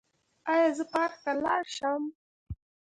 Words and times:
ایا 0.51 0.69
زه 0.77 0.83
پارک 0.91 1.15
ته 1.23 1.31
لاړ 1.43 1.63
شم؟ 1.77 2.03